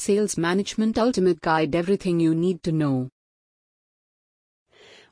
[0.00, 3.10] Sales Management Ultimate Guide Everything you need to know.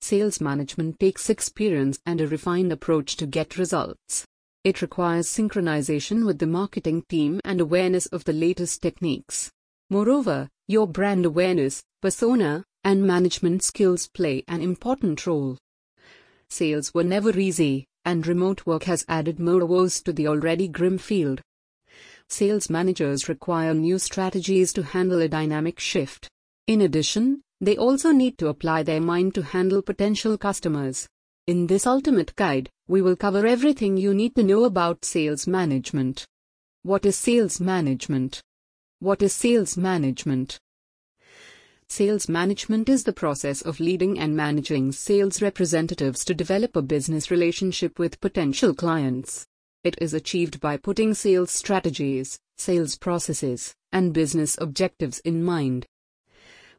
[0.00, 4.26] Sales management takes experience and a refined approach to get results.
[4.64, 9.52] It requires synchronization with the marketing team and awareness of the latest techniques.
[9.88, 15.58] Moreover, your brand awareness, persona, and management skills play an important role.
[16.50, 20.98] Sales were never easy, and remote work has added more woes to the already grim
[20.98, 21.40] field.
[22.32, 26.30] Sales managers require new strategies to handle a dynamic shift.
[26.66, 31.06] In addition, they also need to apply their mind to handle potential customers.
[31.46, 36.24] In this ultimate guide, we will cover everything you need to know about sales management.
[36.84, 38.40] What is sales management?
[39.00, 40.58] What is sales management?
[41.90, 47.30] Sales management is the process of leading and managing sales representatives to develop a business
[47.30, 49.46] relationship with potential clients.
[49.84, 55.86] It is achieved by putting sales strategies, sales processes, and business objectives in mind.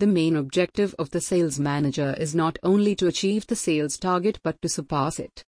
[0.00, 4.40] The main objective of the sales manager is not only to achieve the sales target
[4.42, 5.44] but to surpass it.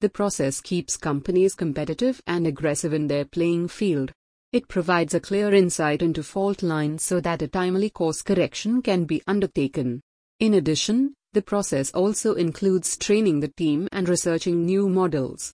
[0.00, 4.12] The process keeps companies competitive and aggressive in their playing field.
[4.52, 9.06] It provides a clear insight into fault lines so that a timely course correction can
[9.06, 10.02] be undertaken.
[10.38, 15.52] In addition, the process also includes training the team and researching new models.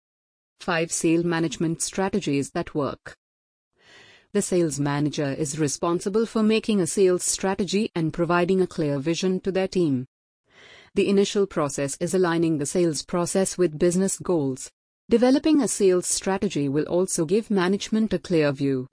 [0.60, 3.16] 5 Sale Management Strategies that work.
[4.32, 9.40] The sales manager is responsible for making a sales strategy and providing a clear vision
[9.40, 10.06] to their team.
[10.94, 14.70] The initial process is aligning the sales process with business goals.
[15.08, 18.88] Developing a sales strategy will also give management a clear view.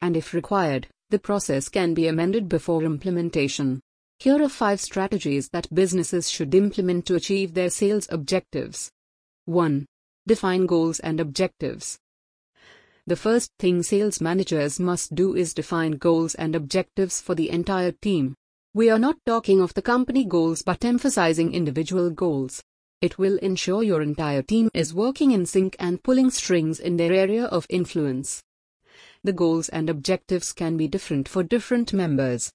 [0.00, 3.80] And if required, the process can be amended before implementation.
[4.18, 8.90] Here are five strategies that businesses should implement to achieve their sales objectives.
[9.44, 9.86] 1.
[10.26, 12.00] Define goals and objectives.
[13.06, 17.92] The first thing sales managers must do is define goals and objectives for the entire
[17.92, 18.34] team.
[18.74, 22.60] We are not talking of the company goals but emphasizing individual goals.
[23.00, 27.12] It will ensure your entire team is working in sync and pulling strings in their
[27.12, 28.42] area of influence.
[29.22, 32.52] The goals and objectives can be different for different members.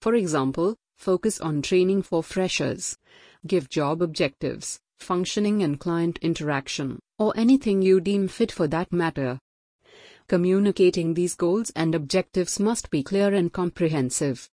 [0.00, 2.98] For example, focus on training for freshers.
[3.46, 9.38] Give job objectives, functioning and client interaction, or anything you deem fit for that matter.
[10.28, 14.48] Communicating these goals and objectives must be clear and comprehensive.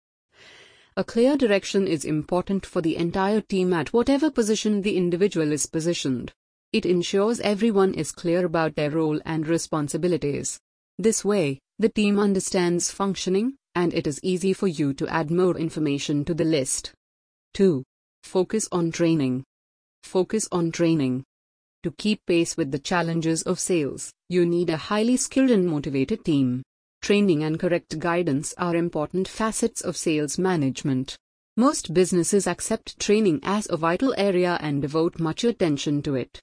[0.97, 5.65] A clear direction is important for the entire team at whatever position the individual is
[5.65, 6.33] positioned.
[6.73, 10.59] It ensures everyone is clear about their role and responsibilities.
[10.99, 15.57] This way, the team understands functioning, and it is easy for you to add more
[15.57, 16.91] information to the list.
[17.53, 17.83] 2.
[18.23, 19.43] Focus on training.
[20.03, 21.23] Focus on training.
[21.83, 26.23] To keep pace with the challenges of sales, you need a highly skilled and motivated
[26.23, 26.63] team.
[27.01, 31.15] Training and correct guidance are important facets of sales management.
[31.57, 36.39] Most businesses accept training as a vital area and devote much attention to it.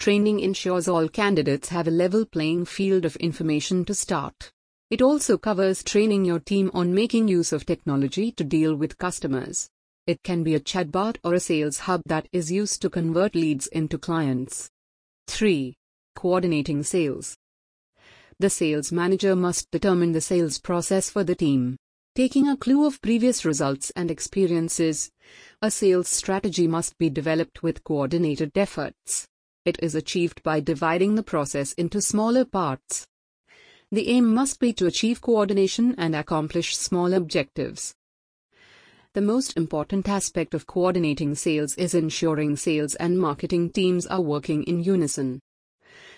[0.00, 4.50] Training ensures all candidates have a level playing field of information to start.
[4.90, 9.68] It also covers training your team on making use of technology to deal with customers.
[10.04, 13.68] It can be a chatbot or a sales hub that is used to convert leads
[13.68, 14.68] into clients.
[15.28, 15.76] 3.
[16.16, 17.36] Coordinating sales.
[18.40, 21.76] The sales manager must determine the sales process for the team.
[22.16, 25.12] Taking a clue of previous results and experiences,
[25.62, 29.28] a sales strategy must be developed with coordinated efforts.
[29.64, 33.06] It is achieved by dividing the process into smaller parts.
[33.92, 37.94] The aim must be to achieve coordination and accomplish small objectives.
[39.14, 44.62] The most important aspect of coordinating sales is ensuring sales and marketing teams are working
[44.62, 45.38] in unison.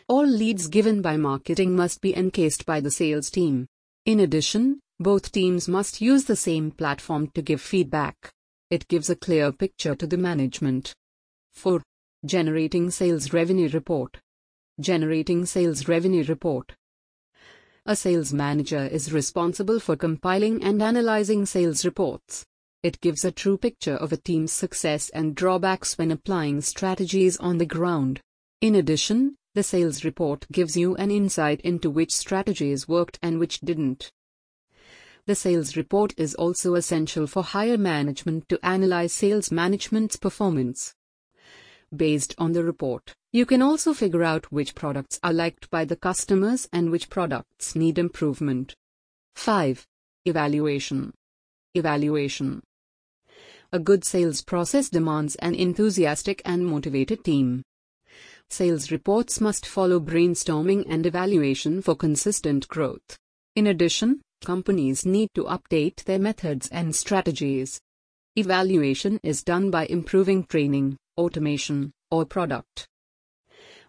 [0.06, 3.66] All leads given by marketing must be encased by the sales team.
[4.06, 8.30] In addition, both teams must use the same platform to give feedback.
[8.70, 10.94] It gives a clear picture to the management.
[11.54, 11.82] 4.
[12.24, 14.20] Generating Sales Revenue Report.
[14.78, 16.72] Generating Sales Revenue Report.
[17.86, 22.46] A sales manager is responsible for compiling and analyzing sales reports.
[22.84, 27.56] It gives a true picture of a team's success and drawbacks when applying strategies on
[27.56, 28.20] the ground.
[28.60, 33.60] In addition, the sales report gives you an insight into which strategies worked and which
[33.60, 34.12] didn't.
[35.24, 40.94] The sales report is also essential for higher management to analyze sales management's performance.
[41.96, 45.96] Based on the report, you can also figure out which products are liked by the
[45.96, 48.74] customers and which products need improvement.
[49.36, 49.86] 5.
[50.26, 51.14] Evaluation.
[51.72, 52.60] Evaluation.
[53.72, 57.62] A good sales process demands an enthusiastic and motivated team.
[58.50, 63.18] Sales reports must follow brainstorming and evaluation for consistent growth.
[63.56, 67.80] In addition, Companies need to update their methods and strategies.
[68.36, 72.86] Evaluation is done by improving training, automation, or product.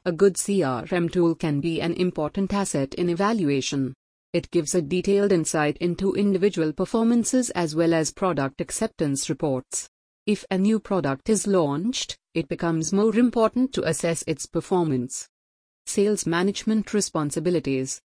[0.05, 3.93] A good CRM tool can be an important asset in evaluation.
[4.35, 9.87] It gives a detailed insight into individual performances as well as product acceptance reports.
[10.25, 15.29] If a new product is launched, it becomes more important to assess its performance.
[15.85, 18.01] Sales management responsibilities.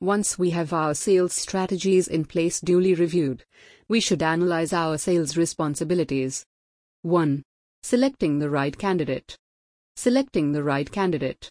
[0.00, 3.44] Once we have our sales strategies in place duly reviewed,
[3.86, 6.44] we should analyze our sales responsibilities.
[7.02, 7.40] 1.
[7.84, 9.36] Selecting the right candidate.
[9.94, 11.48] Selecting the right candidate.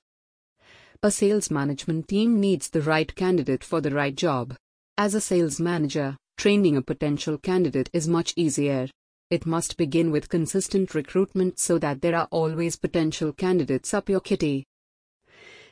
[1.03, 4.55] A sales management team needs the right candidate for the right job.
[4.97, 8.87] As a sales manager, training a potential candidate is much easier.
[9.29, 14.21] It must begin with consistent recruitment so that there are always potential candidates up your
[14.21, 14.65] kitty.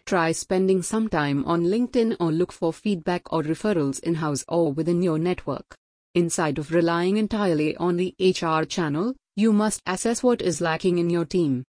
[0.05, 4.71] Try spending some time on LinkedIn or look for feedback or referrals in house or
[4.73, 5.75] within your network.
[6.13, 11.09] Inside of relying entirely on the HR channel, you must assess what is lacking in
[11.09, 11.63] your team.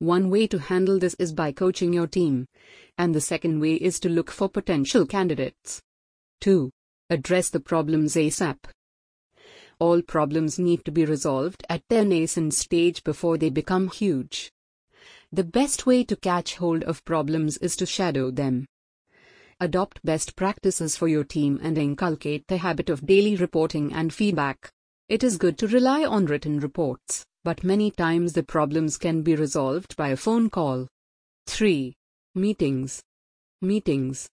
[0.00, 2.46] One way to handle this is by coaching your team,
[2.96, 5.82] and the second way is to look for potential candidates.
[6.40, 6.70] 2.
[7.10, 8.58] Address the problems ASAP.
[9.80, 14.52] All problems need to be resolved at their nascent stage before they become huge.
[15.32, 18.66] The best way to catch hold of problems is to shadow them.
[19.58, 24.70] Adopt best practices for your team and inculcate the habit of daily reporting and feedback.
[25.08, 29.34] It is good to rely on written reports, but many times the problems can be
[29.34, 30.88] resolved by a phone call.
[31.46, 31.94] 3.
[32.34, 33.02] Meetings.
[33.62, 34.28] Meetings.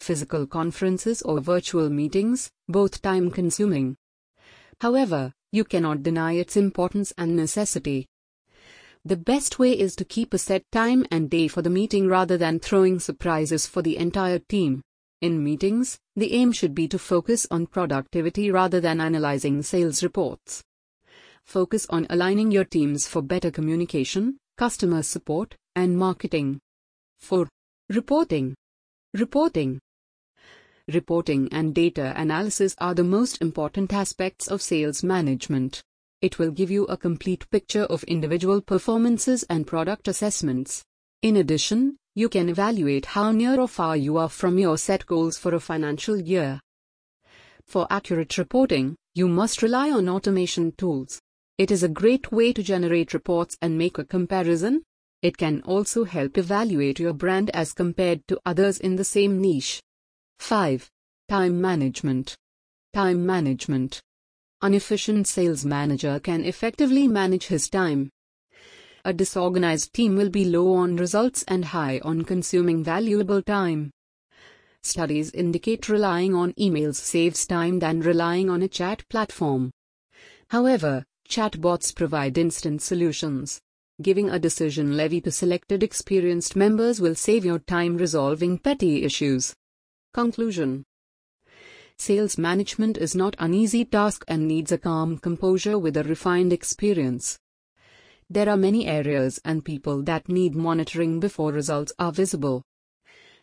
[0.00, 3.96] Physical conferences or virtual meetings, both time consuming.
[4.80, 8.06] However, you cannot deny its importance and necessity.
[9.04, 12.36] The best way is to keep a set time and day for the meeting rather
[12.36, 14.82] than throwing surprises for the entire team.
[15.22, 20.62] In meetings, the aim should be to focus on productivity rather than analyzing sales reports.
[21.46, 26.60] Focus on aligning your teams for better communication, customer support, and marketing.
[27.20, 27.48] 4.
[27.88, 28.54] Reporting.
[29.14, 29.80] Reporting.
[30.88, 35.82] Reporting and data analysis are the most important aspects of sales management.
[36.22, 40.84] It will give you a complete picture of individual performances and product assessments.
[41.22, 45.38] In addition, you can evaluate how near or far you are from your set goals
[45.38, 46.60] for a financial year.
[47.66, 51.20] For accurate reporting, you must rely on automation tools.
[51.60, 54.82] It is a great way to generate reports and make a comparison.
[55.20, 59.82] It can also help evaluate your brand as compared to others in the same niche.
[60.38, 60.88] 5.
[61.28, 62.34] Time management.
[62.94, 64.00] Time management.
[64.62, 68.08] An efficient sales manager can effectively manage his time.
[69.04, 73.90] A disorganized team will be low on results and high on consuming valuable time.
[74.82, 79.70] Studies indicate relying on emails saves time than relying on a chat platform.
[80.48, 83.60] However, chatbots provide instant solutions.
[84.02, 89.54] Giving a decision levy to selected experienced members will save your time resolving petty issues.
[90.12, 90.84] Conclusion
[91.98, 96.52] Sales management is not an easy task and needs a calm composure with a refined
[96.52, 97.38] experience.
[98.28, 102.62] There are many areas and people that need monitoring before results are visible.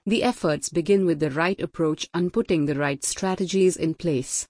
[0.05, 4.45] The efforts begin with the right approach and putting the right strategies in place.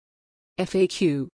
[0.58, 1.28] FAQ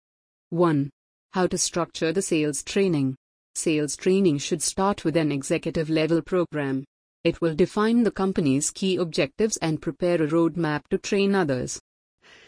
[0.50, 0.90] 1.
[1.34, 3.16] How to structure the sales training.
[3.56, 6.84] Sales training should start with an executive level program.
[7.24, 11.80] It will define the company's key objectives and prepare a roadmap to train others.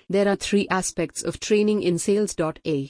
[0.09, 2.35] There are three aspects of training in sales.
[2.67, 2.89] A.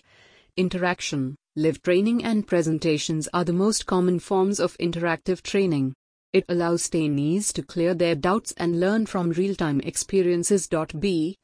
[0.58, 5.94] Interaction, live training, and presentations are the most common forms of interactive training.
[6.34, 10.68] It allows trainees to clear their doubts and learn from real time experiences.
[10.98, 11.38] B.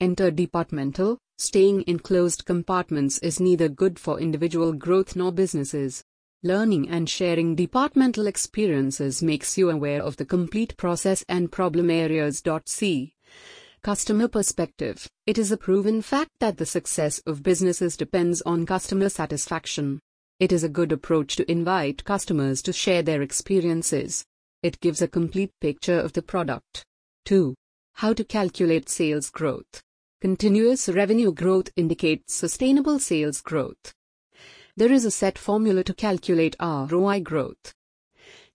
[0.00, 6.04] Interdepartmental, staying in closed compartments is neither good for individual growth nor businesses.
[6.42, 12.42] Learning and sharing departmental experiences makes you aware of the complete process and problem areas.
[12.66, 13.14] C
[13.82, 19.10] customer perspective, it is a proven fact that the success of businesses depends on customer
[19.10, 20.00] satisfaction.
[20.40, 24.24] It is a good approach to invite customers to share their experiences.
[24.62, 26.82] It gives a complete picture of the product.
[27.26, 27.54] 2.
[27.92, 29.82] How to calculate sales growth.
[30.24, 33.92] Continuous revenue growth indicates sustainable sales growth.
[34.74, 37.74] There is a set formula to calculate ROI growth.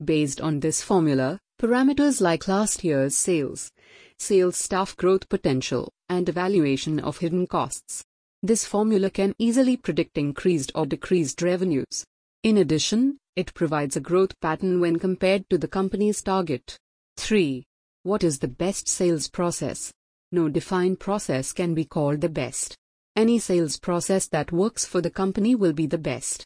[0.03, 3.69] Based on this formula, parameters like last year's sales,
[4.17, 8.03] sales staff growth potential, and evaluation of hidden costs.
[8.41, 12.03] This formula can easily predict increased or decreased revenues.
[12.41, 16.79] In addition, it provides a growth pattern when compared to the company's target.
[17.17, 17.63] 3.
[18.01, 19.93] What is the best sales process?
[20.31, 22.77] No defined process can be called the best.
[23.15, 26.45] Any sales process that works for the company will be the best.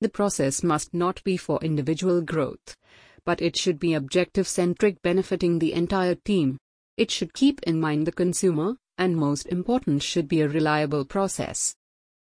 [0.00, 2.76] The process must not be for individual growth,
[3.24, 6.58] but it should be objective centric, benefiting the entire team.
[6.96, 11.74] It should keep in mind the consumer, and most important, should be a reliable process.